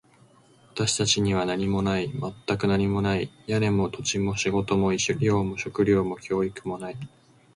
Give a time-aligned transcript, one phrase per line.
[0.73, 2.09] 私たちには何もない。
[2.47, 3.31] 全く何もない。
[3.45, 6.97] 屋根も、土地も、仕事も、医療も、食料も、教育もない。